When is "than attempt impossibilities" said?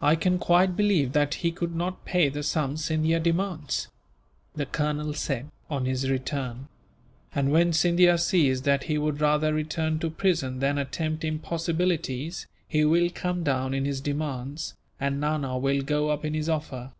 10.60-12.46